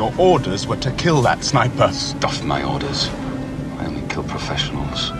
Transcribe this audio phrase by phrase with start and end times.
[0.00, 1.92] Your orders were to kill that sniper.
[1.92, 3.10] Stuff my orders.
[3.76, 5.10] I only kill professionals.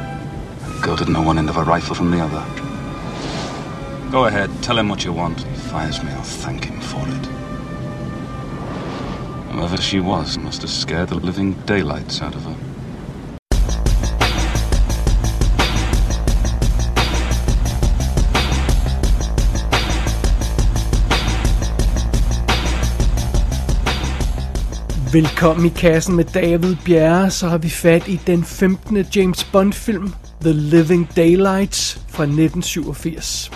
[0.80, 2.42] Girl didn't know one end of a rifle from the other.
[4.10, 5.42] Go ahead, tell him what you want.
[5.42, 7.26] If he fires me, I'll thank him for it.
[9.52, 12.69] Whoever she was must have scared the living daylights out of her.
[25.12, 29.06] Velkommen i kassen med David Bjerre, så har vi fat i den 15.
[29.12, 33.50] James Bond film, The Living Daylights fra 1987.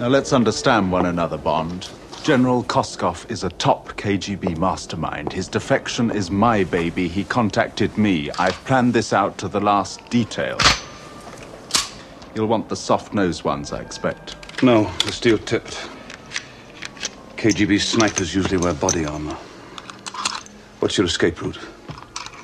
[0.00, 1.90] Now let's understand one another, Bond.
[2.26, 5.32] General Koskov is a top KGB mastermind.
[5.32, 7.08] His defection is my baby.
[7.08, 8.28] He contacted me.
[8.38, 10.58] I've planned this out to the last detail.
[12.34, 14.36] You'll want the soft-nosed ones, I expect.
[14.62, 15.99] No, the steel tipped.
[17.40, 19.32] KGB snipers usually wear body armor.
[20.80, 21.58] What's your escape route?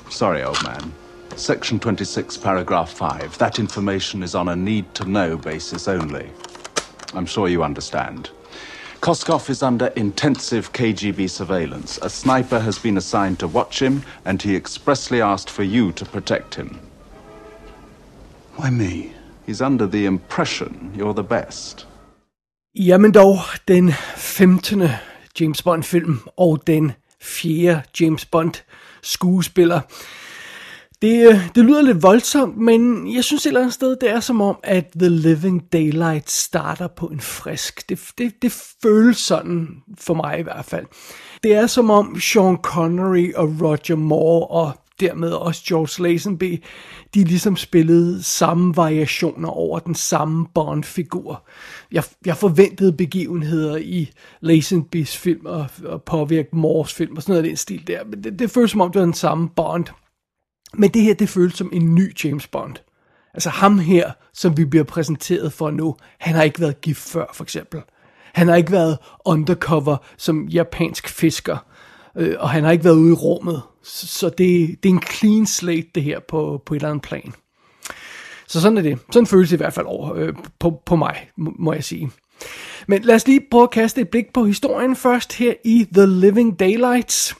[0.09, 0.91] Sorry, old man.
[1.35, 3.37] Section 26, paragraph 5.
[3.37, 6.31] That information is on a need-to-know basis only.
[7.13, 8.31] I'm sure you understand.
[8.99, 11.99] Koskov is under intensive KGB surveillance.
[12.01, 16.05] A sniper has been assigned to watch him, and he expressly asked for you to
[16.05, 16.79] protect him.
[18.55, 19.13] Why me?
[19.45, 21.85] He's under the impression you're the best.
[22.79, 24.81] Jamen dog, den 15.
[25.39, 28.53] James Bond film og den fjerde James Bond
[29.01, 29.81] skuespiller.
[31.01, 34.19] Det, øh, det lyder lidt voldsomt, men jeg synes et eller andet sted, det er
[34.19, 37.89] som om, at The Living Daylight starter på en frisk.
[37.89, 40.85] Det, det, det føles sådan, for mig i hvert fald.
[41.43, 46.63] Det er som om Sean Connery og Roger Moore og dermed også George Lazenby,
[47.13, 51.47] de ligesom spillede samme variationer over den samme Bond-figur.
[51.91, 57.43] Jeg, jeg forventede begivenheder i Lazenbys film og, og påvirke Moores film og sådan noget
[57.43, 59.85] af den stil der, men det, det føles som om, det var den samme Bond.
[60.73, 62.75] Men det her, det føles som en ny James Bond.
[63.33, 67.25] Altså ham her, som vi bliver præsenteret for nu, han har ikke været gift før,
[67.33, 67.81] for eksempel.
[68.33, 71.57] Han har ikke været undercover som japansk fisker,
[72.17, 73.61] øh, og han har ikke været ude i rummet.
[73.83, 77.03] Så, så det, det er en clean slate, det her, på, på et eller andet
[77.03, 77.33] plan.
[78.47, 78.99] Så sådan er det.
[79.11, 82.11] Sådan føles det i hvert fald over, øh, på, på mig, må jeg sige.
[82.87, 86.05] Men lad os lige prøve at kaste et blik på historien først her i The
[86.05, 87.35] Living Daylights.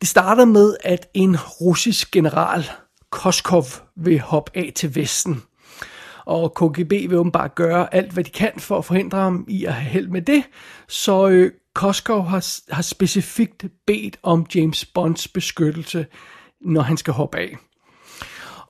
[0.00, 2.70] Det starter med, at en russisk general,
[3.10, 3.64] Koskov,
[3.96, 5.42] vil hoppe af til Vesten.
[6.26, 9.74] Og KGB vil åbenbart gøre alt, hvad de kan for at forhindre ham i at
[9.74, 10.42] have held med det.
[10.88, 16.06] Så øh, Koskov har, har specifikt bedt om James Bonds beskyttelse,
[16.60, 17.56] når han skal hoppe af.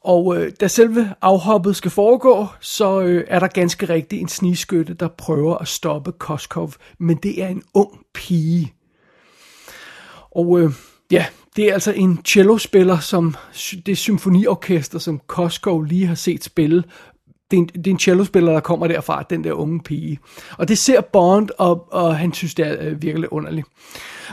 [0.05, 4.95] Og øh, da selve afhoppet skal foregå, så øh, er der ganske rigtigt en snigskytte,
[4.95, 8.75] der prøver at stoppe Koskov, men det er en ung pige.
[10.31, 10.71] Og øh,
[11.11, 11.27] ja,
[11.57, 13.35] det er altså en cellospiller, som
[13.87, 16.85] det symfoniorkester, som Koskov lige har set spille.
[17.51, 20.19] Det er en, det er en cellospiller, der kommer derfra, den der unge pige.
[20.59, 23.67] Og det ser Bond, og, og han synes, det er øh, virkelig underligt.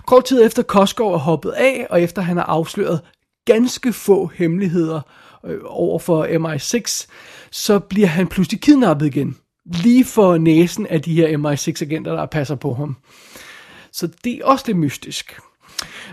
[0.07, 3.01] Kort tid efter Koskov er hoppet af, og efter han har afsløret
[3.45, 5.01] ganske få hemmeligheder
[5.45, 7.07] øh, over for MI6,
[7.51, 9.37] så bliver han pludselig kidnappet igen.
[9.65, 12.97] Lige for næsen af de her MI6-agenter, der passer på ham.
[13.91, 15.39] Så det er også lidt mystisk.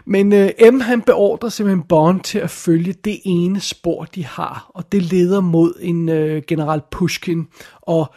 [0.04, 4.70] Men øh, M han beordrer simpelthen Bond til at følge det ene spor, de har,
[4.74, 7.46] og det leder mod en øh, general Pushkin,
[7.80, 8.14] og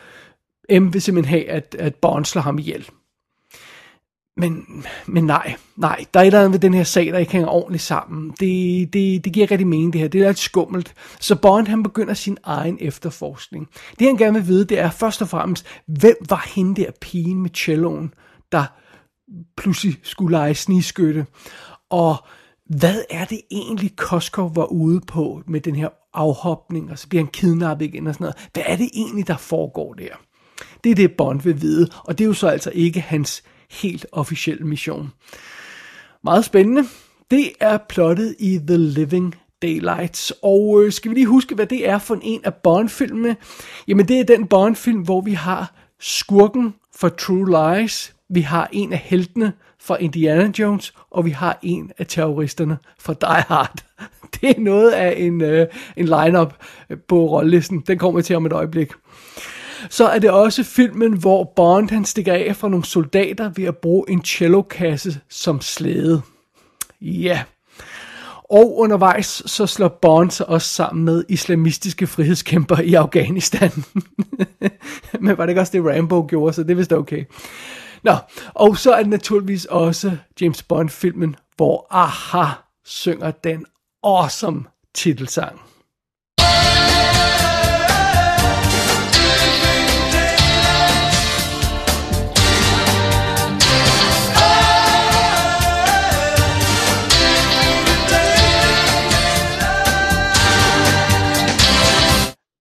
[0.71, 2.89] M vil simpelthen have, at, at Bond slår ham ihjel.
[4.37, 7.31] Men, men nej, nej, der er et eller andet ved den her sag, der ikke
[7.31, 8.29] hænger ordentligt sammen.
[8.39, 10.93] Det, det, det giver rigtig mening det her, det er lidt skummelt.
[11.19, 13.67] Så Bond han begynder sin egen efterforskning.
[13.99, 17.41] Det han gerne vil vide, det er først og fremmest, hvem var hende der pigen
[17.41, 18.13] med celloen,
[18.51, 18.65] der
[19.57, 21.25] pludselig skulle lege sniskytte.
[21.89, 22.15] Og
[22.65, 27.23] hvad er det egentlig, Koskov var ude på med den her afhopning, og så bliver
[27.23, 28.49] han kidnappet igen og sådan noget.
[28.53, 30.09] Hvad er det egentlig, der foregår der?
[30.83, 34.05] Det er det, Bond vil vide, og det er jo så altså ikke hans helt
[34.11, 35.11] officielle mission.
[36.23, 36.83] Meget spændende.
[37.31, 40.33] Det er plottet i The Living Daylights.
[40.43, 43.35] Og øh, skal vi lige huske, hvad det er for en af Bond-filmene?
[43.87, 48.93] Jamen, det er den Bond-film, hvor vi har skurken for True Lies, vi har en
[48.93, 53.79] af heltene fra Indiana Jones, og vi har en af terroristerne fra Die Hard.
[54.41, 55.67] Det er noget af en, øh,
[55.97, 56.53] en line-up
[56.89, 57.83] øh, på rollelisten.
[57.87, 58.91] Den kommer til om et øjeblik.
[59.89, 63.77] Så er det også filmen, hvor Bond han stikker af fra nogle soldater ved at
[63.77, 66.21] bruge en cellokasse som slæde.
[67.01, 67.43] Ja.
[68.49, 73.71] Og undervejs så slår Bond sig også sammen med islamistiske frihedskæmper i Afghanistan.
[75.19, 77.23] Men var det ikke også det Rambo gjorde, så det er vist okay.
[78.03, 78.15] Nå,
[78.53, 82.53] og så er det naturligvis også James Bond-filmen, hvor Aha
[82.85, 83.65] synger den
[84.03, 84.63] awesome
[84.93, 85.64] titelsang.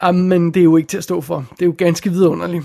[0.05, 1.47] Jamen, det er jo ikke til at stå for.
[1.51, 2.65] Det er jo ganske vidunderligt.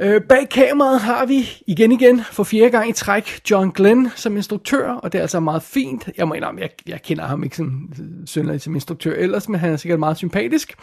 [0.00, 4.36] Øh, bag kameraet har vi igen igen for fjerde gang i træk John Glenn som
[4.36, 6.08] instruktør, og det er altså meget fint.
[6.16, 7.88] Jeg må indrømme, jeg, jeg kender ham ikke sådan
[8.26, 10.74] synderligt som instruktør ellers, men han er sikkert meget sympatisk.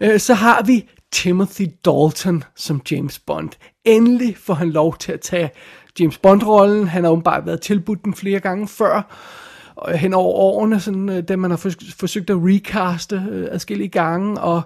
[0.00, 3.50] Øh, så har vi Timothy Dalton som James Bond.
[3.84, 5.50] Endelig får han lov til at tage
[6.00, 6.88] James Bond-rollen.
[6.88, 9.02] Han har åbenbart været tilbudt den flere gange før
[9.94, 14.62] hen over årene, sådan, øh, man har forsøgt at recaste øh, adskillige gange, og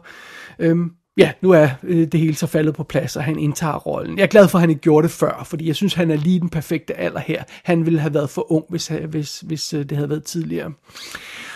[0.58, 4.18] øhm, ja, nu er øh, det hele så faldet på plads, og han indtager rollen.
[4.18, 6.16] Jeg er glad for, at han ikke gjorde det før, fordi jeg synes, han er
[6.16, 7.42] lige den perfekte alder her.
[7.64, 10.72] Han ville have været for ung, hvis, øh, hvis, hvis øh, det havde været tidligere.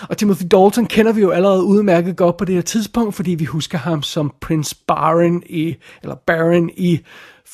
[0.09, 3.45] Og Timothy Dalton kender vi jo allerede udmærket godt på det her tidspunkt, fordi vi
[3.45, 7.01] husker ham som Prince Baron i, eller Baron i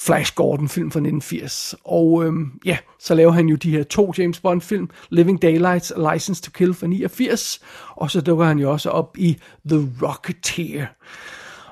[0.07, 1.75] Flash Gordon film fra 1980.
[1.85, 5.91] Og øhm, ja, så laver han jo de her to James Bond film, Living Daylights
[5.91, 7.61] og License to Kill fra 89,
[7.91, 9.37] og så dukker han jo også op i
[9.69, 10.87] The Rocketeer.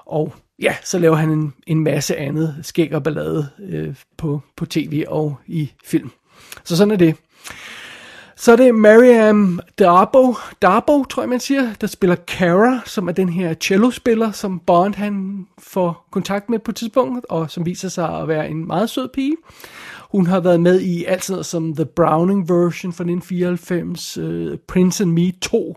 [0.07, 4.67] Og ja, så laver han en, en masse andet skæg og ballade øh, på, på
[4.67, 6.11] tv og i film.
[6.65, 7.17] Så sådan er det.
[8.41, 13.13] Så er det Mariam Darbo, Darbo, tror jeg man siger, der spiller Kara, som er
[13.13, 17.89] den her cellospiller, som Bond han får kontakt med på et tidspunkt, og som viser
[17.89, 19.37] sig at være en meget sød pige.
[20.11, 24.59] Hun har været med i alt sådan som The Browning version fra 1994, uh, øh,
[24.69, 25.77] Prince and Me 2,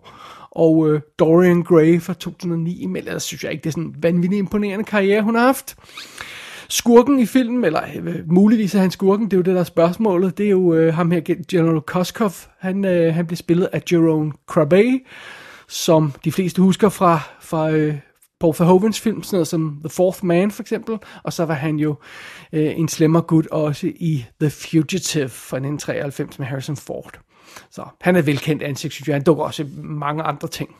[0.51, 3.95] og uh, Dorian Gray fra 2009, men ellers synes jeg ikke, det er sådan en
[4.03, 5.75] vanvittig imponerende karriere, hun har haft.
[6.69, 9.63] Skurken i filmen, eller øh, muligvis er han skurken, det er jo det der er
[9.63, 11.21] spørgsmålet, det er jo øh, ham her,
[11.51, 14.99] General Koskov, han, øh, han bliver spillet af Jerome Crabbe,
[15.67, 17.95] som de fleste husker fra, fra øh,
[18.39, 21.75] Paul Verhovens film, sådan noget som The Fourth Man for eksempel, og så var han
[21.75, 21.95] jo
[22.53, 27.19] øh, en slemmer gut også i The Fugitive fra 1993 med Harrison Ford.
[27.71, 29.15] Så han er velkendt ansigt, synes jeg.
[29.15, 30.75] Han dukker også mange andre ting.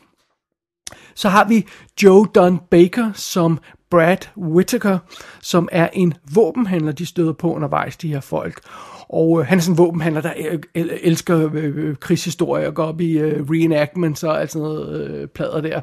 [1.14, 1.66] Så har vi
[2.02, 3.58] Joe Don Baker som
[3.90, 4.98] Brad Whittaker,
[5.42, 8.60] som er en våbenhandler, de støder på undervejs, de her folk.
[9.08, 10.32] Og øh, han er sådan en våbenhandler, der
[10.74, 15.28] øh, elsker øh, øh, og går op i øh, reenactments og alt sådan noget øh,
[15.28, 15.80] plader der.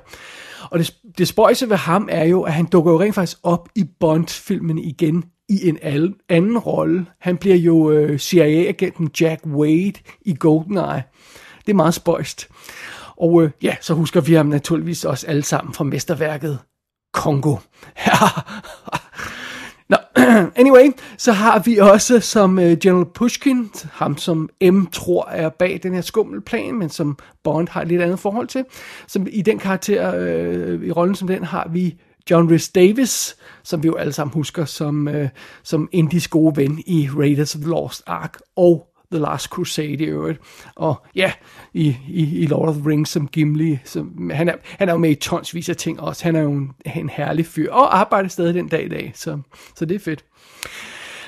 [0.71, 3.69] Og det, det spøjse ved ham er jo, at han dukker jo rent faktisk op
[3.75, 5.77] i Bond-filmen igen i en
[6.29, 7.05] anden rolle.
[7.19, 11.03] Han bliver jo øh, CIA-agenten Jack Wade i GoldenEye.
[11.65, 12.49] Det er meget spøjst.
[13.21, 16.59] Og øh, ja, så husker vi ham naturligvis også alle sammen fra mesterværket
[17.13, 17.55] Kongo.
[19.89, 19.97] Nå,
[20.61, 25.79] anyway, så har vi også som uh, General Pushkin, ham som M tror er bag
[25.83, 28.65] den her skummelplan, men som Bond har et lidt andet forhold til.
[29.07, 30.17] Som i den karakter,
[30.75, 31.95] uh, i rollen som den, har vi
[32.31, 35.27] John Rhys Davis, som vi jo alle sammen husker som, uh,
[35.63, 40.05] som Indies gode ven i Raiders of the Lost Ark, og The Last Crusade i
[40.05, 40.39] øvrigt.
[40.75, 41.31] Og ja,
[41.73, 43.79] i, i, i Lord of the Rings som Gimli.
[43.83, 46.23] Som, han, er, han er jo med i tonsvis af ting også.
[46.23, 49.39] Han er jo en, en herlig fyr, og arbejder stadig den dag i dag, så,
[49.75, 50.25] så det er fedt.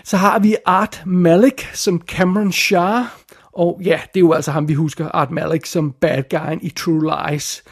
[0.03, 3.05] Så har vi Art Malik som Cameron Shah,
[3.53, 6.69] og ja, det er jo altså ham, vi husker, Art Malik som bad guy i
[6.69, 7.63] True Lies.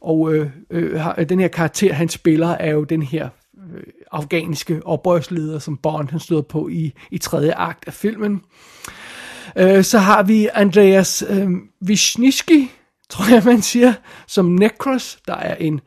[0.00, 3.28] Og øh, øh, den her karakter, han spiller, er jo den her
[4.72, 8.32] øh, oprørsleder, som Bond han støder på i, i tredje akt af filmen.
[8.32, 9.01] Øh,
[9.56, 11.48] Øh, så har vi Andreas øh,
[11.86, 12.70] Wisniewski,
[13.08, 13.92] tror jeg man siger,
[14.26, 15.80] som Necros, der er en,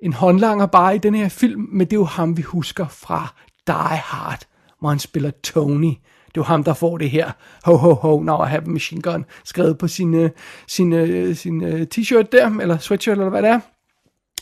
[0.00, 3.34] en håndlanger bare i den her film, men det er jo ham, vi husker fra
[3.66, 4.42] Die Hard,
[4.80, 5.94] hvor han spiller Tony.
[6.26, 7.30] Det er jo ham, der får det her,
[7.64, 10.30] ho ho ho, now I have a machine gun, skrevet på sin, øh,
[10.68, 13.60] sin, øh, sin t-shirt der, eller sweatshirt, eller hvad det er.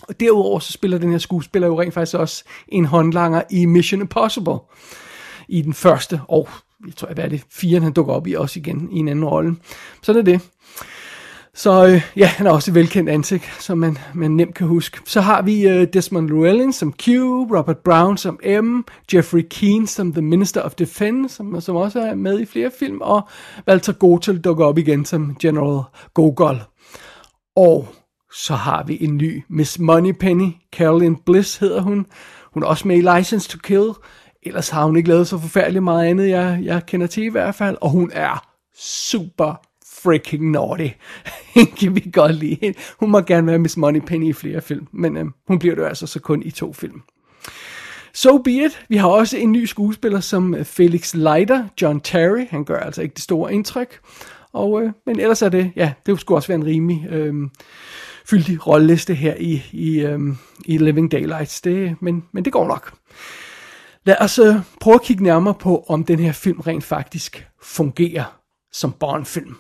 [0.02, 4.00] Og derudover så spiller den her skuespiller jo rent faktisk også en håndlanger i Mission
[4.00, 4.58] Impossible.
[5.48, 6.48] I den første og
[6.86, 9.24] jeg tror, hvad er det, fire, han dukker op i også igen i en anden
[9.24, 9.56] rolle.
[10.02, 10.40] Så er det.
[11.58, 14.98] Så øh, ja, han er også et velkendt ansigt, som man, man nemt kan huske.
[15.04, 17.08] Så har vi øh, Desmond Llewellyn som Q,
[17.56, 22.14] Robert Brown som M, Jeffrey Keane som The Minister of Defense, som, som også er
[22.14, 23.28] med i flere film, og
[23.68, 25.82] Walter Gotel dukker op igen som General
[26.14, 26.62] Gogol.
[27.56, 27.88] Og
[28.32, 32.06] så har vi en ny Miss Moneypenny, Carolyn Bliss hedder hun.
[32.54, 33.90] Hun er også med i License to Kill,
[34.48, 37.54] Ellers har hun ikke lavet så forfærdeligt meget andet, jeg, jeg kender til i hvert
[37.54, 37.76] fald.
[37.80, 39.60] Og hun er super
[40.02, 40.88] freaking naughty.
[41.80, 45.24] kan vi godt lide Hun må gerne være Miss Moneypenny i flere film, men øh,
[45.48, 47.02] hun bliver det altså så kun i to film.
[48.14, 48.84] So be it.
[48.88, 52.46] Vi har også en ny skuespiller som øh, Felix Leiter, John Terry.
[52.50, 54.00] Han gør altså ikke det store indtryk.
[54.52, 57.34] Og, øh, men ellers er det, ja, det skulle også være en rimelig øh,
[58.26, 60.20] fyldig rolleliste her i, i, øh,
[60.64, 61.60] i Living Daylights.
[61.60, 62.92] Det, men, men det går nok.
[64.08, 68.40] Lad os øh, prøve at kigge nærmere på, om den her film rent faktisk fungerer
[68.72, 69.56] som Bond-film.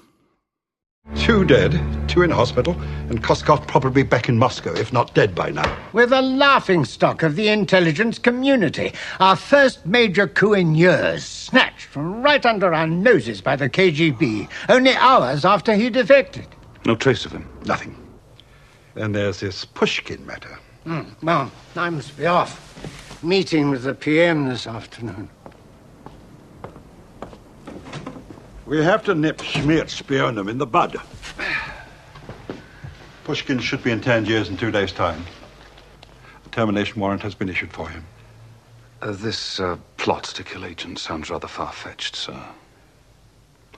[1.16, 1.70] Two dead,
[2.08, 2.74] two in hospital,
[3.10, 5.70] and Koskov probably back in Moscow, if not dead by now.
[5.94, 8.88] We're the laughing stock of the intelligence community.
[9.20, 14.48] Our first major coup in years, snatched from right under our noses by the KGB,
[14.68, 16.46] only hours after he defected.
[16.86, 17.44] No trace of him.
[17.66, 17.94] Nothing.
[18.94, 20.58] Then there's this Pushkin matter.
[20.84, 22.68] Hmm, well, I must be off.
[23.22, 25.28] Meeting with the PM this afternoon.
[28.64, 30.96] We have to nip Schmiert Spionum in the bud.
[33.24, 35.24] Pushkin should be in Tangiers in two days' time.
[36.46, 38.04] A termination warrant has been issued for him.
[39.02, 42.40] Uh, this uh, plot to kill agent sounds rather far-fetched, sir.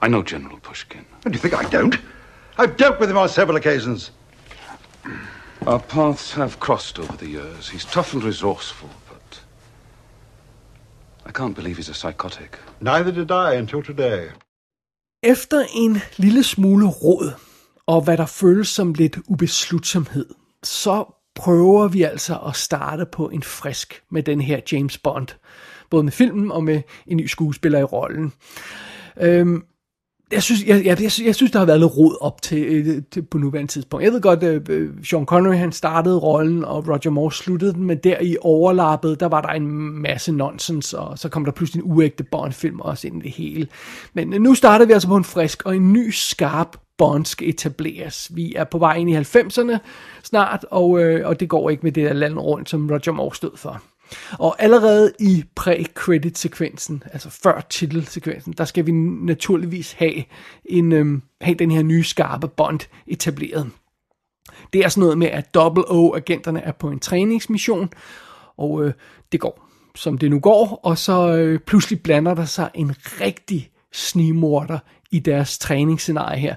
[0.03, 1.05] I know General Pushkin.
[1.25, 1.97] And do you think I don't?
[2.59, 4.11] I've dealt with him on several occasions.
[5.65, 7.69] Our paths have crossed over the years.
[7.69, 9.00] He's tough and resourceful, but
[11.31, 12.49] I can't believe he's a psychotic.
[12.81, 14.29] Neither did I until today.
[15.23, 17.31] Efter en lille smule råd,
[17.87, 20.25] og hvad der føles som lidt ubeslutsomhed,
[20.63, 25.27] så prøver vi altså at starte på en frisk med den her James Bond.
[25.89, 28.33] Både med filmen og med en ny skuespiller i rollen.
[29.17, 29.63] Øhm,
[30.31, 33.01] jeg synes, jeg, jeg, jeg, jeg synes, der har været lidt rod op til, øh,
[33.11, 34.03] til på nuværende tidspunkt.
[34.03, 37.83] Jeg ved godt, at uh, Sean Connery han startede rollen, og Roger Moore sluttede den,
[37.83, 39.67] men der i overlappet, der var der en
[40.01, 43.67] masse nonsens, og så kom der pludselig en uægte Bond-film også ind i det hele.
[44.13, 48.31] Men nu starter vi altså på en frisk, og en ny skarp Bond skal etableres.
[48.33, 49.77] Vi er på vej ind i 90'erne
[50.23, 53.35] snart, og, øh, og det går ikke med det der land rundt, som Roger Moore
[53.35, 53.81] stod for.
[54.39, 60.23] Og allerede i pre-credit-sekvensen, altså før titelsekvensen, der skal vi naturligvis have,
[60.65, 63.69] en, øhm, have den her nye skarpe Bond etableret.
[64.73, 67.89] Det er sådan noget med, at Double O-agenterne er på en træningsmission,
[68.57, 68.93] og øh,
[69.31, 73.71] det går, som det nu går, og så øh, pludselig blander der sig en rigtig
[73.91, 74.79] snigmorder
[75.11, 76.55] i deres træningsscenarie her.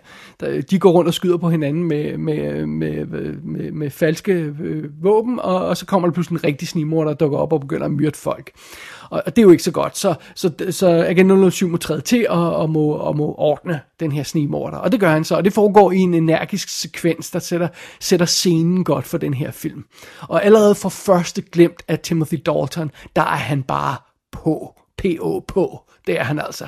[0.70, 5.40] De går rundt og skyder på hinanden med, med, med, med, med falske øh, våben,
[5.40, 7.92] og, og så kommer der pludselig en rigtig snimor, der dukker op og begynder at
[7.92, 8.50] myrde folk.
[9.10, 12.00] Og, og det er jo ikke så godt, så, så, så Agent 007 må træde
[12.00, 14.78] til og, og, må, og må ordne den her snimorder.
[14.78, 17.68] Og det gør han så, og det foregår i en energisk sekvens, der sætter,
[18.00, 19.84] sætter scenen godt for den her film.
[20.20, 23.96] Og allerede for første glemt af Timothy Dalton, der er han bare
[24.32, 24.74] på.
[24.98, 25.40] P.O.
[25.40, 25.82] på.
[26.06, 26.66] Det er han altså.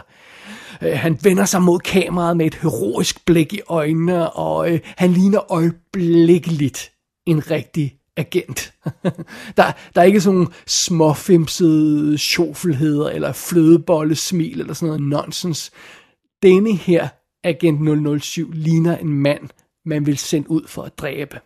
[0.83, 5.13] Øh, han vender sig mod kameraet med et heroisk blik i øjnene, og øh, han
[5.13, 6.93] ligner øjeblikkeligt
[7.27, 8.75] en rigtig agent.
[9.57, 15.71] der, der er ikke sådan nogle småfimsede sjofelheder, eller flødebollesmil, eller sådan noget nonsens.
[16.43, 17.09] Denne her
[17.45, 19.49] agent 007 ligner en mand,
[19.85, 21.41] man vil sende ud for at dræbe.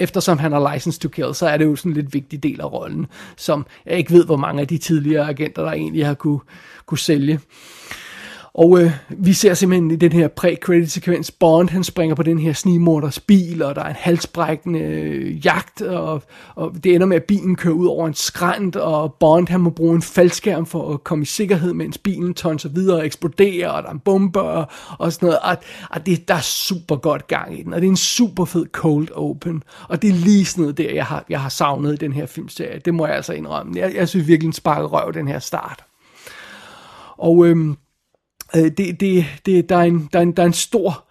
[0.00, 2.60] Eftersom han har license to kill, så er det jo sådan en lidt vigtig del
[2.60, 6.14] af rollen, som jeg ikke ved, hvor mange af de tidligere agenter, der egentlig har
[6.14, 6.40] kunne,
[6.86, 7.40] kunne sælge.
[8.54, 12.52] Og øh, vi ser simpelthen i den her pre-credit-sekvens, Bond han springer på den her
[12.52, 16.22] snigmorders bil, og der er en halsbrækkende øh, jagt, og,
[16.54, 19.70] og det ender med, at bilen kører ud over en skrænt, og Bond han må
[19.70, 23.82] bruge en faldskærm for at komme i sikkerhed, mens bilen tonser videre og eksploderer, og
[23.82, 24.66] der er en bombe og,
[24.98, 25.38] og sådan noget.
[25.42, 25.56] Og,
[25.90, 28.66] og det, der er super godt gang i den, og det er en super fed
[28.72, 31.96] cold open, og det er lige sådan noget der, jeg har, jeg har savnet i
[31.96, 32.80] den her filmserie.
[32.84, 33.72] Det må jeg altså indrømme.
[33.76, 35.84] Jeg, jeg synes virkelig, den sparker røv, den her start.
[37.18, 37.74] Og Øh,
[38.56, 41.04] øh, det, det, det, der, er en, der, er en, der er en stor,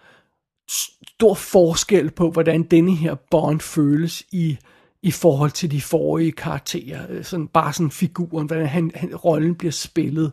[1.07, 4.57] stor forskel på, hvordan denne her Bond føles i,
[5.01, 7.05] i forhold til de forrige karakterer.
[7.09, 10.31] Øh, sådan, bare sådan figuren, hvordan han, han, rollen bliver spillet.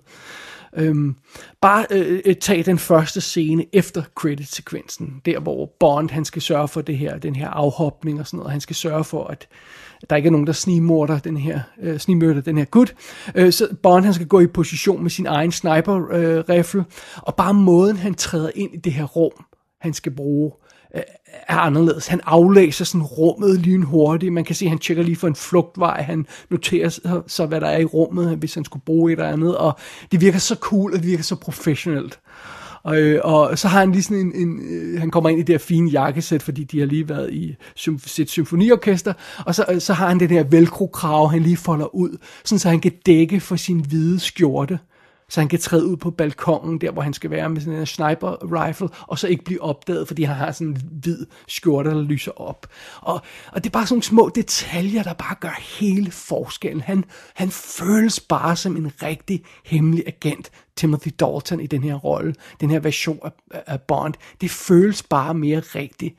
[0.76, 1.16] Øhm,
[1.61, 6.68] bare øh, øh, tag den første scene efter credit-sekvensen, der hvor Bond han skal sørge
[6.68, 8.52] for det her, den her afhopning og sådan noget.
[8.52, 9.49] Han skal sørge for, at
[10.11, 12.94] der ikke er nogen, der snigmorder den her, øh, snigmørder den her gut.
[13.35, 16.85] Øh, så Bond han skal gå i position med sin egen sniper-rifle, øh,
[17.16, 19.44] og bare måden han træder ind i det her rum,
[19.80, 20.65] han skal bruge, øh,
[21.48, 22.06] er anderledes.
[22.06, 24.32] Han aflæser sådan rummet lynhurtigt.
[24.32, 26.02] Man kan se, at han tjekker lige for en flugtvej.
[26.02, 29.56] Han noterer så, hvad der er i rummet, hvis han skulle bruge et eller andet.
[29.56, 29.78] Og
[30.12, 32.18] det virker så cool, og det virker så professionelt.
[32.82, 35.42] Og, øh, og så har han lige sådan en, en øh, han kommer ind i
[35.42, 37.56] det her fine jakkesæt, fordi de har lige været i
[38.06, 39.12] sit symfoniorkester,
[39.46, 42.68] og så, øh, så har han den her velcro-krav, han lige folder ud, sådan så
[42.68, 44.78] han kan dække for sin hvide skjorte
[45.28, 47.87] så han kan træde ud på balkongen, der hvor han skal være med sådan en
[47.87, 52.02] sniper rifle, og så ikke blive opdaget, fordi han har sådan en hvid skjorte, der
[52.02, 52.66] lyser op.
[53.00, 53.21] Og,
[53.52, 56.80] og det er bare sådan nogle små detaljer, der bare gør hele forskellen.
[56.80, 57.04] Han,
[57.35, 62.71] han føles bare som en rigtig hemmelig agent, Timothy Dalton i den her rolle, den
[62.71, 64.14] her version af, af Bond.
[64.40, 66.14] Det føles bare mere rigtigt.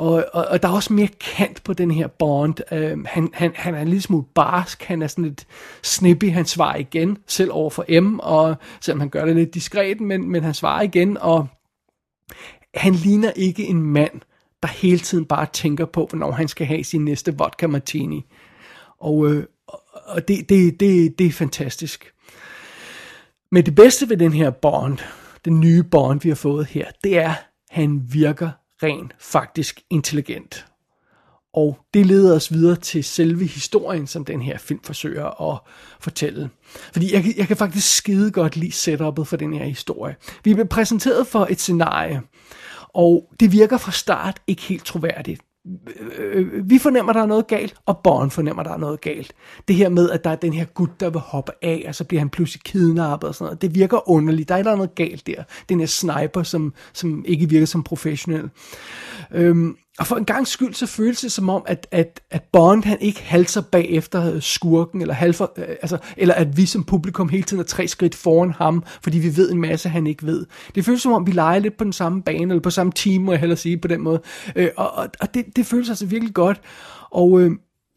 [0.00, 2.54] Og, og, og der er også mere kant på den her Bond.
[2.72, 5.46] Uh, han, han, han er en lille smule barsk, han er sådan lidt
[5.82, 10.00] snippy, han svarer igen, selv over for M, og selvom han gør det lidt diskret,
[10.00, 11.46] men, men han svarer igen, og
[12.74, 14.20] han ligner ikke en mand,
[14.62, 18.24] der hele tiden bare tænker på, hvornår han skal have sin næste vodka martini.
[19.00, 19.44] Og, øh,
[20.06, 22.12] og det, det, det, det er fantastisk.
[23.52, 24.98] Men det bedste ved den her Bond,
[25.44, 27.36] den nye Bond, vi har fået her, det er, at
[27.70, 28.50] han virker
[28.82, 30.66] rent faktisk intelligent.
[31.52, 35.60] Og det leder os videre til selve historien, som den her film forsøger at
[36.00, 36.50] fortælle.
[36.92, 40.16] Fordi jeg, jeg kan faktisk skide godt lide setupet for den her historie.
[40.44, 42.22] Vi bliver præsenteret for et scenarie,
[42.88, 45.42] og det virker fra start ikke helt troværdigt.
[46.18, 49.32] Øh, vi fornemmer, der er noget galt, og Bond fornemmer, der er noget galt.
[49.68, 52.04] Det her med, at der er den her gut, der vil hoppe af, og så
[52.04, 54.48] bliver han pludselig kidnappet og sådan noget, det virker underligt.
[54.48, 55.42] Der er der noget galt der.
[55.68, 58.50] Den her sniper, som, som ikke virker som professionel.
[59.32, 62.84] Øhm, og for en gang skyld, så føles det som om, at, at, at Bond
[62.84, 67.28] han ikke halser bagefter øh, skurken, eller, halfer, øh, altså, eller at vi som publikum
[67.28, 70.46] hele tiden er tre skridt foran ham, fordi vi ved en masse, han ikke ved.
[70.74, 73.22] Det føles som om, vi leger lidt på den samme bane, eller på samme team,
[73.22, 74.20] må jeg hellere sige på den måde.
[74.56, 76.60] Øh, og og, og det, det føles altså virkelig godt.
[77.10, 77.50] Og øh,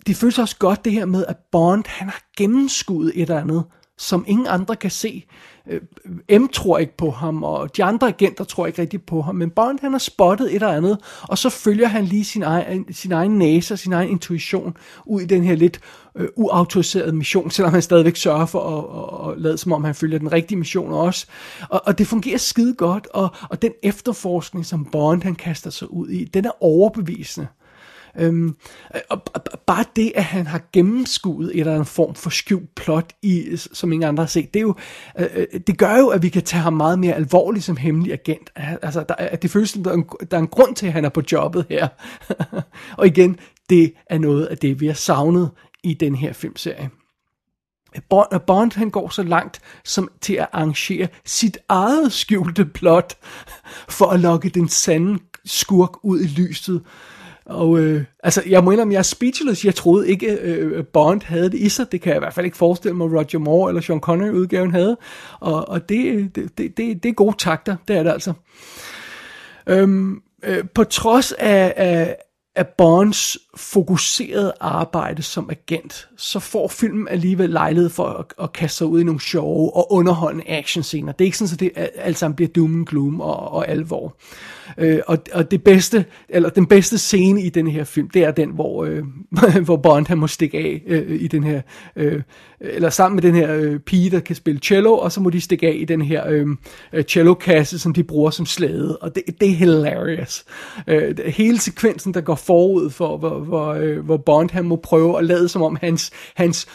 [0.08, 3.64] det føles også godt det her med, at Bond han har gennemskuddet et eller andet,
[3.98, 5.26] som ingen andre kan se.
[5.70, 9.36] Øh, M tror ikke på ham, og de andre agenter tror ikke rigtig på ham,
[9.36, 12.86] men Bond han har spottet et eller andet, og så følger han lige sin egen,
[12.90, 15.80] øh, sin egen næse og sin egen intuition ud i den her lidt
[16.16, 19.96] øh, uautoriserede mission, selvom han stadigvæk sørger for at, at, at lade som om han
[19.96, 21.26] følger den rigtige mission også.
[21.70, 25.94] Og, og det fungerer skide godt, og, og den efterforskning, som Bond han kaster sig
[25.94, 27.48] ud i, den er overbevisende.
[28.20, 28.56] Øhm,
[29.10, 33.14] og, og bare det, at han har gennemskuet et eller andet form for skjult plot,
[33.22, 34.76] i, som ingen andre har set, det, er jo,
[35.20, 38.14] øh, øh, det gør jo, at vi kan tage ham meget mere alvorligt som hemmelig
[38.14, 38.50] agent.
[38.56, 40.94] Altså, der, at det føles, som der er, en, der er en grund til, at
[40.94, 41.88] han er på jobbet her.
[42.98, 45.52] og igen, det er noget af det, vi har savnet
[45.84, 46.90] i den her filmserie.
[48.10, 53.18] Bond, Bond han går så langt som til at arrangere sit eget skjulte plot
[53.98, 56.84] for at lokke den sande skurk ud i lyset.
[57.46, 59.66] Og øh, altså, jeg må indrømme, jeg er speechless.
[59.66, 61.92] Jeg troede ikke, øh, øh, Bond havde det i sig.
[61.92, 64.98] Det kan jeg i hvert fald ikke forestille mig, Roger Moore eller Sean Connery-udgaven havde.
[65.40, 68.34] Og, og det, det, det, det, det er gode takter, det er det altså.
[69.68, 72.18] Øhm, øh, på trods af, af,
[72.56, 78.78] af Bonds fokuserede arbejde som agent, så får filmen alligevel lejlighed for at, at kaste
[78.78, 81.12] sig ud i nogle sjove og underholdende actionscener.
[81.12, 84.16] Det er ikke sådan, at det alt sammen bliver doom and gloom og, og alvor.
[84.78, 88.32] Øh, og, og det bedste, eller den bedste scene i den her film, det er
[88.32, 89.04] den, hvor, øh,
[89.66, 91.62] hvor Bond han må stikke af øh, i den her,
[91.96, 92.22] øh,
[92.60, 95.42] eller sammen med den her øh, pige, der kan spille cello, og så må de
[95.42, 96.48] stikke af i den her øh,
[96.94, 100.46] øh cello-kasse, som de bruger som slæde, og det, det er hilarious.
[100.88, 105.18] Øh, hele sekvensen, der går forud for, hvor, hvor, øh, hvor Bond han må prøve
[105.18, 106.68] at lade som om hans, hans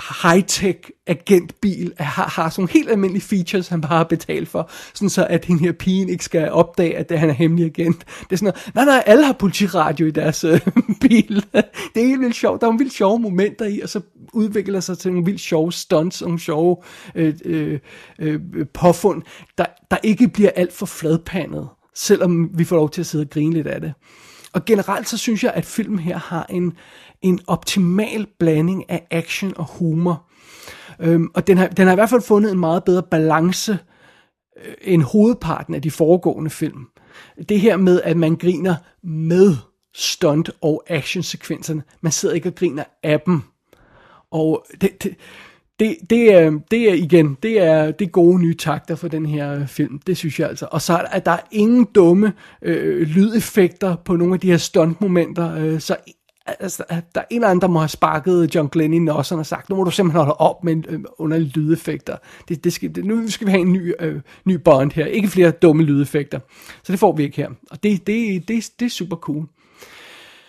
[0.00, 5.26] high-tech agentbil har, har sådan helt almindelige features, han bare har betalt for, sådan så
[5.30, 7.98] at den her pigen ikke skal opdage, at han er hemmelig agent.
[7.98, 10.60] Det er sådan noget, nej nej, alle har politiradio i deres øh,
[11.08, 11.44] bil.
[11.94, 12.60] det er helt vildt sjovt.
[12.60, 14.00] Der er nogle vildt sjove momenter i, og så
[14.32, 16.76] udvikler sig til nogle vildt sjove stunts, nogle sjove
[17.14, 17.80] øh, øh,
[18.18, 18.40] øh,
[18.74, 19.22] påfund,
[19.58, 23.30] der, der ikke bliver alt for fladpandet, selvom vi får lov til at sidde og
[23.30, 23.92] grine lidt af det.
[24.52, 26.72] Og generelt så synes jeg, at filmen her har en,
[27.22, 30.30] en optimal blanding af action og humor.
[31.00, 33.78] Øhm, og den har, den har i hvert fald fundet en meget bedre balance
[34.64, 36.86] øh, end hovedparten af de foregående film.
[37.48, 39.56] Det her med, at man griner med
[39.94, 41.82] stunt- og actionsekvenserne.
[42.00, 43.42] Man sidder ikke og griner af dem.
[44.30, 45.16] Og det, det,
[45.82, 49.26] det, det, er, det er igen, det er, det er gode nye takter for den
[49.26, 50.68] her film, det synes jeg altså.
[50.70, 55.56] Og så er der er ingen dumme øh, lydeffekter på nogle af de her stuntmomenter,
[55.56, 55.96] øh, så
[56.46, 59.46] altså, der er en eller anden, der må have sparket John Glenn i nosserne og
[59.46, 62.16] sagt, nu må du simpelthen holde op med øh, underlige lydeffekter.
[62.48, 65.28] Det, det skal, det, nu skal vi have en ny, øh, ny Bond her, ikke
[65.28, 66.40] flere dumme lydeffekter.
[66.82, 67.48] Så det får vi ikke her.
[67.70, 69.46] Og det, det, det, det er super cool.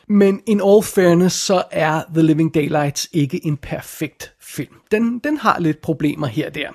[0.10, 4.76] Men in all fairness, så er The Living Daylights ikke en perfekt film.
[4.92, 6.70] Den, den har lidt problemer her og der.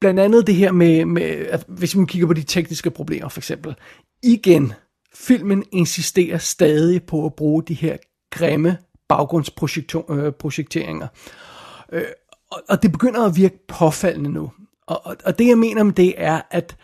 [0.00, 3.40] Blandt andet det her med, med at hvis man kigger på de tekniske problemer for
[3.40, 3.74] eksempel.
[4.22, 4.72] Igen,
[5.14, 7.96] filmen insisterer stadig på at bruge de her
[8.30, 11.06] grimme baggrundsprojekteringer.
[11.92, 12.06] Øh, øh
[12.68, 14.50] og det begynder at virke påfaldende nu.
[14.86, 16.76] Og, og, og det jeg mener med det er, at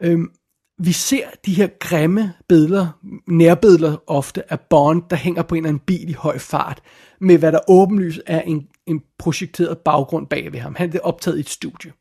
[0.00, 0.30] øhm,
[0.78, 2.88] vi ser de her grimme billeder,
[3.26, 6.82] nærbilleder ofte af Bond, der hænger på en eller anden bil i høj fart,
[7.20, 10.74] med hvad der åbenlyst er en, en projekteret baggrund bag ved ham.
[10.74, 11.92] Han er optaget i et studie.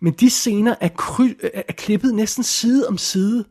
[0.00, 3.44] Men de scener er, kry- er klippet næsten side om side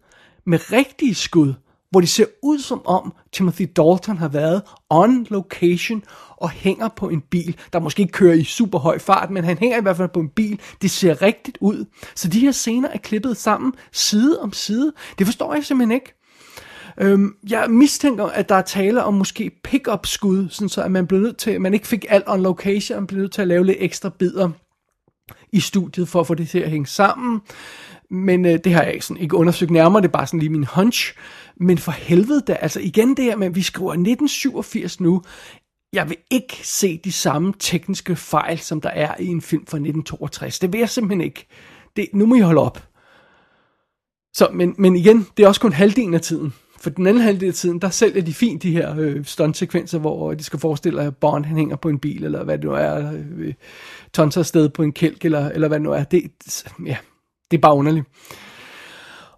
[0.45, 1.53] med rigtige skud,
[1.91, 6.03] hvor det ser ud som om Timothy Dalton har været on location
[6.37, 9.57] og hænger på en bil, der måske ikke kører i super høj fart, men han
[9.57, 10.59] hænger i hvert fald på en bil.
[10.81, 11.85] Det ser rigtigt ud.
[12.15, 14.93] Så de her scener er klippet sammen side om side.
[15.19, 16.13] Det forstår jeg simpelthen ikke.
[16.97, 21.07] Øhm, jeg mistænker, at der er tale om måske pick-up skud, sådan så at man
[21.07, 23.47] blev nødt til, at man ikke fik alt on location, man blev nødt til at
[23.47, 24.49] lave lidt ekstra bidder
[25.51, 27.41] i studiet for at få det til at hænge sammen.
[28.15, 30.67] Men øh, det har jeg sådan, ikke undersøgt nærmere, det er bare sådan lige min
[30.75, 31.13] hunch.
[31.57, 35.21] Men for helvede da, altså igen det her med, at vi skriver 1987 nu.
[35.93, 39.77] Jeg vil ikke se de samme tekniske fejl, som der er i en film fra
[39.77, 40.59] 1962.
[40.59, 41.47] Det vil jeg simpelthen ikke.
[41.95, 42.83] Det, nu må I holde op.
[44.33, 46.53] Så, men, men igen, det er også kun halvdelen af tiden.
[46.79, 50.31] For den anden halvdel af tiden, der sælger de fint de her øh, stuntsekvenser, hvor
[50.31, 52.71] øh, de skal forestille, at Bond han hænger på en bil, eller hvad det nu
[52.71, 53.53] er, øh,
[54.13, 56.03] tonser afsted på en kælk, eller, eller hvad det nu er.
[56.03, 56.31] Det,
[56.85, 56.97] ja,
[57.51, 58.05] det er bare underligt.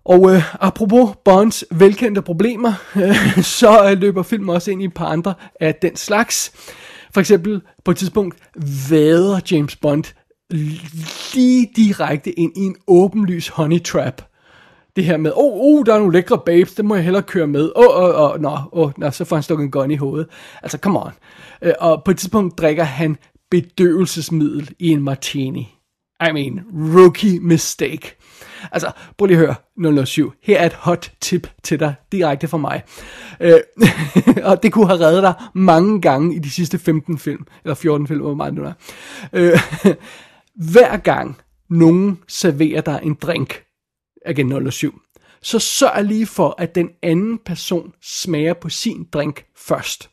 [0.06, 4.93] Og øh, apropos Bonds velkendte problemer, øh, så øh, løber filmen også ind i et
[4.93, 6.52] par andre af den slags.
[7.13, 8.38] For eksempel på et tidspunkt
[8.89, 10.04] vader James Bond
[11.34, 14.22] lige direkte ind i en åbenlys honey trap.
[14.96, 17.24] Det her med, åh, oh, oh, der er nogle lækre babes, det må jeg hellere
[17.24, 17.72] køre med.
[17.76, 20.28] Åh, oh, oh, oh, nå, oh, nå, så får han stukket en gun i hovedet.
[20.63, 21.12] Altså, come on.
[21.62, 23.17] Øh, og på et tidspunkt drikker han
[23.52, 25.76] bedøvelsesmiddel i en martini.
[26.21, 28.15] I mean, rookie mistake.
[28.71, 30.34] Altså, prøv lige at høre 007.
[30.43, 32.84] Her er et hot tip til dig, direkte fra mig.
[33.39, 33.60] Øh,
[34.49, 38.08] og det kunne have reddet dig mange gange i de sidste 15 film, eller 14
[38.08, 38.73] film, hvor meget nu er.
[39.34, 39.60] Øh,
[40.73, 41.38] hver gang
[41.69, 43.63] nogen serverer dig en drink,
[44.30, 45.01] igen 007,
[45.41, 50.10] så sørg lige for, at den anden person smager på sin drink først.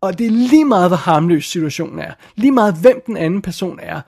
[0.00, 2.12] Og det er lige meget, hvor harmløs situationen er.
[2.36, 4.00] Lige meget, hvem den anden person er.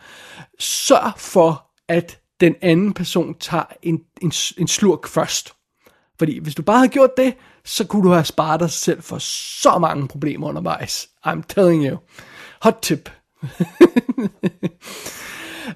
[0.59, 5.53] Sørg for, at den anden person tager en, en, en slurk først.
[6.19, 9.19] Fordi hvis du bare havde gjort det, så kunne du have sparet dig selv for
[9.19, 11.09] så mange problemer undervejs.
[11.27, 11.99] I'm telling you.
[12.63, 13.11] Hot tip.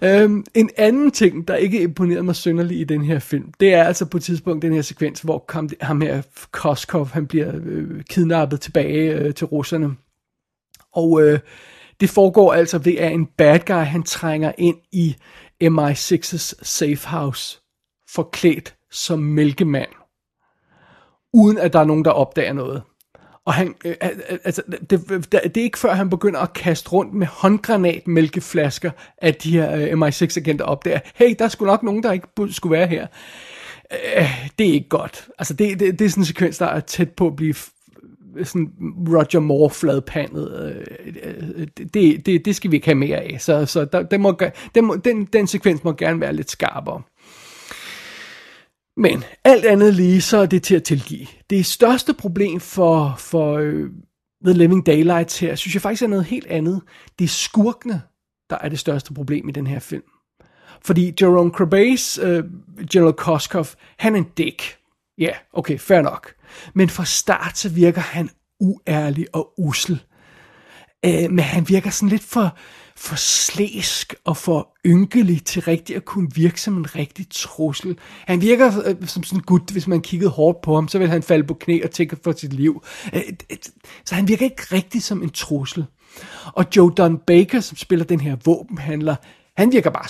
[0.03, 3.85] um, en anden ting, der ikke imponerede mig synderligt i den her film, det er
[3.85, 8.03] altså på et tidspunkt den her sekvens, hvor kom, ham her Koskov, han bliver øh,
[8.03, 9.97] kidnappet tilbage øh, til russerne.
[10.93, 11.39] Og øh,
[12.01, 15.17] det foregår altså ved, at en bad guy, han trænger ind i
[15.65, 17.61] MI6's safe house,
[18.11, 19.89] forklædt som mælkemand,
[21.33, 22.83] uden at der er nogen, der opdager noget.
[23.47, 23.95] Og han, øh,
[24.45, 29.43] altså, det, det, det er ikke før, han begynder at kaste rundt med håndgranatmælkeflasker, at
[29.43, 33.07] de her øh, MI6-agenter opdager, hey, der skulle nok nogen, der ikke skulle være her.
[34.17, 35.29] Øh, det er ikke godt.
[35.39, 37.55] Altså, det, det, det er sådan en sekvens, der er tæt på at blive
[38.45, 38.73] sådan
[39.09, 40.75] Roger Moore fladpandet.
[41.05, 43.41] Øh, øh, det, det, det skal vi ikke have mere af.
[43.41, 44.41] Så, så der, den, må,
[44.75, 47.03] den, må, den, den sekvens må gerne være lidt skarpere.
[48.97, 51.27] Men alt andet lige, så er det til at tilgive.
[51.51, 53.89] Det største problem for, for uh,
[54.45, 56.81] The Living Daylights her, synes jeg faktisk er noget helt andet.
[57.19, 58.03] Det er skurkene,
[58.51, 60.03] der er det største problem i den her film.
[60.85, 62.45] Fordi Jerome Crabase, uh, øh,
[62.93, 63.67] General Koskov,
[63.99, 64.80] han er en dæk.
[65.21, 66.33] Ja, yeah, okay, fair nok.
[66.75, 68.31] Men fra start så virker han
[68.61, 70.03] uærlig og usel.
[71.05, 72.57] Øh, men han virker sådan lidt for,
[72.97, 77.99] for slæsk og for ynkelig til rigtigt at kunne virke som en rigtig trussel.
[78.27, 81.09] Han virker øh, som sådan en gut, hvis man kiggede hårdt på ham, så vil
[81.09, 82.85] han falde på knæ og tænke for sit liv.
[83.15, 83.23] Øh,
[84.05, 85.85] så han virker ikke rigtig som en trussel.
[86.47, 89.17] Og Joe Don Baker, som spiller den her våbenhandler,
[89.57, 90.09] han virker bare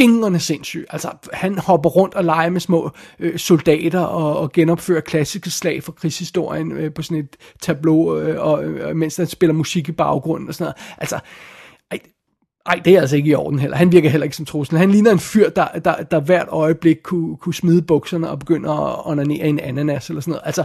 [0.00, 0.86] skingrende sindssyg.
[0.90, 5.82] Altså, han hopper rundt og leger med små øh, soldater og, og genopfører klassiske slag
[5.82, 9.92] fra krigshistorien øh, på sådan et tableau, øh, og, øh, mens han spiller musik i
[9.92, 10.96] baggrunden og sådan noget.
[10.98, 11.18] Altså,
[11.90, 11.98] ej,
[12.66, 13.76] ej, det er altså ikke i orden heller.
[13.76, 14.78] Han virker heller ikke som trussel.
[14.78, 18.70] Han ligner en fyr, der, der, der hvert øjeblik kunne, kunne smide bukserne og begynde
[18.70, 20.42] at onanere en ananas eller sådan noget.
[20.46, 20.64] Altså,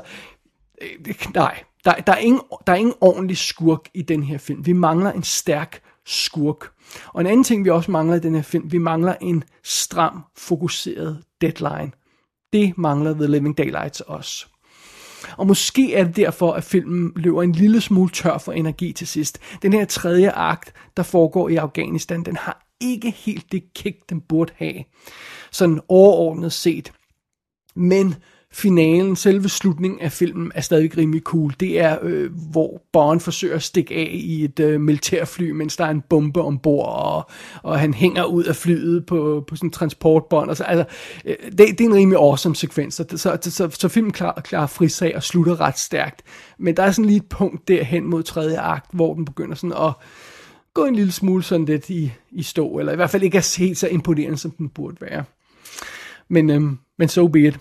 [0.81, 4.65] øh, nej, der, der, er ingen, der er ingen ordentlig skurk i den her film.
[4.65, 6.71] Vi mangler en stærk skurk.
[7.07, 10.23] Og en anden ting, vi også mangler i den her film, vi mangler en stram,
[10.37, 11.91] fokuseret deadline.
[12.53, 14.45] Det mangler The Living Daylights også.
[15.37, 19.07] Og måske er det derfor, at filmen løber en lille smule tør for energi til
[19.07, 19.39] sidst.
[19.61, 24.21] Den her tredje akt, der foregår i Afghanistan, den har ikke helt det kick, den
[24.21, 24.83] burde have.
[25.51, 26.93] Sådan overordnet set.
[27.75, 28.15] Men
[28.55, 31.53] finalen, selve slutningen af filmen, er stadig rimelig cool.
[31.59, 35.85] Det er, øh, hvor Bond forsøger at stikke af i et øh, militærfly, mens der
[35.85, 37.29] er en bombe ombord, og,
[37.63, 40.49] og han hænger ud af flyet på, på sådan en transportbånd.
[40.49, 40.85] Altså, altså,
[41.25, 44.67] øh, det, det er en rimelig awesome sekvens, så, så, så, så filmen klarer klar
[44.67, 46.21] frisag og slutter ret stærkt.
[46.59, 49.77] Men der er sådan lige et punkt derhen mod tredje akt, hvor den begynder sådan
[49.87, 49.93] at
[50.73, 53.57] gå en lille smule sådan lidt i, i stå, eller i hvert fald ikke er
[53.57, 55.23] helt så imponerende, som den burde være.
[56.29, 57.59] Men, øhm, men so be it.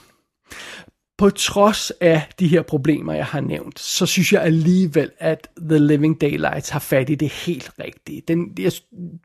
[1.18, 5.78] På trods af de her problemer, jeg har nævnt, så synes jeg alligevel, at The
[5.78, 8.22] Living Daylights har fat i det helt rigtige.
[8.28, 8.72] Den, jeg,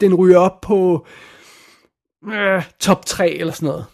[0.02, 1.08] den ryger op på
[2.28, 3.86] øh, top 3 eller sådan noget,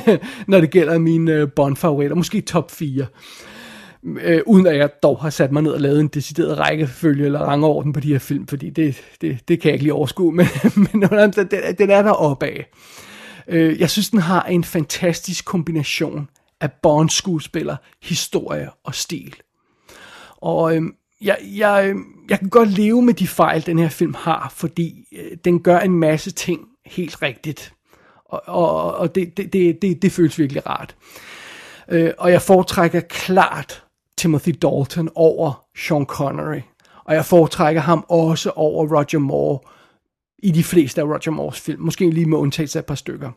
[0.48, 2.16] når det gælder mine øh, Bond-favoritter.
[2.16, 3.06] Måske top 4.
[4.04, 7.40] Øh, uden at jeg dog har sat mig ned og lavet en decideret rækkefølge eller
[7.40, 10.46] rangorden på de her film, fordi det, det, det kan jeg ikke lige overskue, men,
[10.74, 12.64] men den, den er der opad.
[13.48, 16.28] Øh, jeg synes, den har en fantastisk kombination
[16.60, 19.34] af Bond-skuespiller, historie og stil.
[20.36, 24.14] Og øhm, jeg, jeg, øhm, jeg kan godt leve med de fejl, den her film
[24.14, 27.74] har, fordi øh, den gør en masse ting helt rigtigt.
[28.24, 30.96] Og, og, og det, det, det, det, det føles virkelig rart.
[31.88, 33.84] Øh, og jeg foretrækker klart
[34.16, 36.60] Timothy Dalton over Sean Connery.
[37.04, 39.58] Og jeg foretrækker ham også over Roger Moore
[40.38, 41.82] i de fleste af Roger Moores film.
[41.82, 43.30] Måske lige med undtagelse af et par stykker.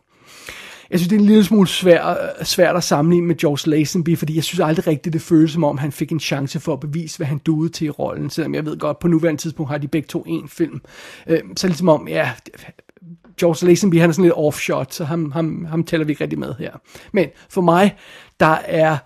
[0.92, 4.36] Jeg synes, det er en lille smule svær, svært at sammenligne med George Lazenby, fordi
[4.36, 7.16] jeg synes aldrig rigtigt, det føles som om, han fik en chance for at bevise,
[7.16, 9.88] hvad han duede til i rollen, selvom jeg ved godt, på nuværende tidspunkt har de
[9.88, 10.80] begge to en film.
[11.26, 12.30] Øh, så ligesom om, ja,
[13.40, 16.38] George Lazenby, han er sådan lidt offshot, så ham, ham, ham tæller vi ikke rigtig
[16.38, 16.72] med her.
[17.12, 17.96] Men for mig,
[18.40, 18.96] der er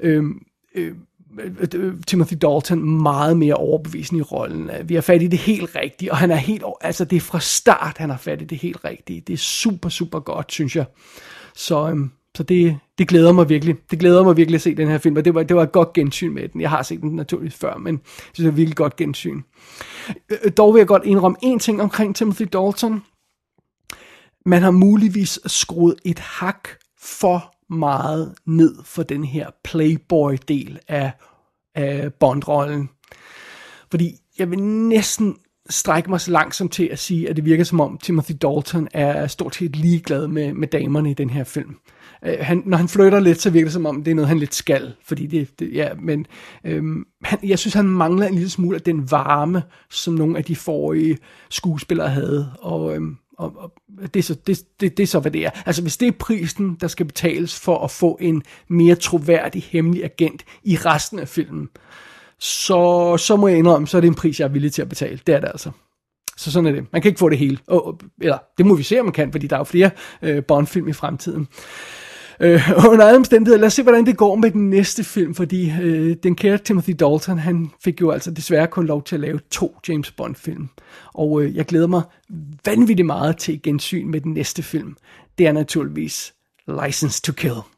[0.00, 0.42] øhm,
[0.74, 0.94] øh,
[1.74, 4.70] øh, Timothy Dalton meget mere overbevisende i rollen.
[4.84, 7.40] Vi har fat i det helt rigtige, og han er helt, altså det er fra
[7.40, 9.20] start, han har fat i det helt rigtige.
[9.20, 10.84] Det er super, super godt, synes jeg.
[11.56, 13.76] Så, øhm, så det, det glæder mig virkelig.
[13.90, 15.72] Det glæder mig virkelig at se den her film, og det var, det var et
[15.72, 16.60] godt gensyn med den.
[16.60, 18.00] Jeg har set den naturligvis før, men
[18.36, 19.42] det er virkelig godt gensyn.
[20.08, 23.02] Øh, øh, dog vil jeg godt indrømme en ting omkring Timothy Dalton.
[24.46, 26.68] Man har muligvis skruet et hak
[27.00, 31.12] for meget ned for den her playboy-del af,
[31.74, 32.90] af Bond-rollen.
[33.90, 35.36] Fordi jeg vil næsten
[35.70, 39.26] strække mig så langsomt til at sige, at det virker som om Timothy Dalton er
[39.26, 41.76] stort set ligeglad med, med damerne i den her film.
[42.24, 44.38] Øh, han, når han flytter lidt, så virker det som om, det er noget, han
[44.38, 44.94] lidt skal.
[45.04, 46.26] Fordi det, det ja, men
[46.64, 50.44] øhm, han, jeg synes, han mangler en lille smule af den varme, som nogle af
[50.44, 51.18] de forrige
[51.50, 52.52] skuespillere havde.
[52.58, 53.72] Og øhm, og, og
[54.14, 55.50] det, er så, det, det, det er så, hvad det er.
[55.66, 60.04] Altså, hvis det er prisen, der skal betales for at få en mere troværdig hemmelig
[60.04, 61.68] agent i resten af filmen,
[62.40, 64.88] så, så må jeg indrømme, så er det en pris, jeg er villig til at
[64.88, 65.20] betale.
[65.26, 65.70] Det er det altså.
[66.36, 66.86] Så sådan er det.
[66.92, 67.58] Man kan ikke få det hele.
[67.66, 69.90] Og, eller, det må vi se, om man kan, fordi der er jo flere
[70.22, 71.48] øh, Bond-film i fremtiden.
[72.40, 75.72] Øh, under alle omstændigheder, lad os se, hvordan det går med den næste film, fordi
[75.82, 79.40] øh, den kære Timothy Dalton, han fik jo altså desværre kun lov til at lave
[79.50, 80.68] to James Bond-film.
[81.14, 82.02] Og øh, jeg glæder mig
[82.66, 84.96] vanvittigt meget til gensyn med den næste film.
[85.38, 86.34] Det er naturligvis
[86.84, 87.75] License to Kill.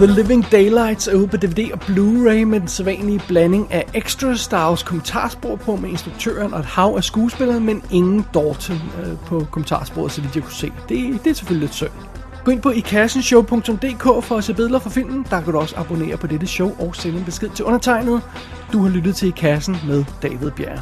[0.00, 4.36] The Living Daylights er ude på DVD og Blu-ray med den sædvanlige blanding af extra
[4.36, 9.46] stars kommentarspor på med instruktøren og et hav af skuespillere, men ingen Dalton øh, på
[9.50, 10.72] kommentarsporet, så vidt jeg kunne se.
[10.88, 11.90] Det, det er selvfølgelig lidt synd.
[12.44, 15.26] Gå ind på ikassenshow.dk for at se billeder fra filmen.
[15.30, 18.22] Der kan du også abonnere på dette show og sende en besked til undertegnet.
[18.72, 20.80] Du har lyttet til I Kassen med David Bjerg.